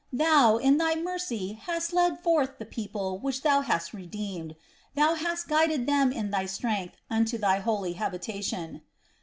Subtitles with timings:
[0.11, 4.55] "Thou, in thy mercy hast led forth the people which thou hast redeemed:
[4.95, 8.81] thou hast guided them in thy strength unto thy holy habitation."